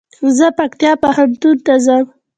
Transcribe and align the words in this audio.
زه 0.37 0.45
پکتيا 0.59 0.93
پوهنتون 1.03 1.55
ته 1.65 1.73
ځم 1.85 2.05